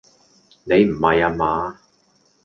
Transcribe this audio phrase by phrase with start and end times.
[0.63, 1.79] 你唔係呀嘛？